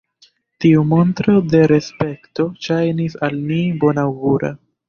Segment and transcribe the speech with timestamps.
[0.63, 4.53] Tiu montro de respekto ŝajnis al ni bonaŭgura.